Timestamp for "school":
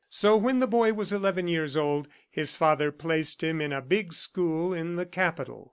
4.13-4.73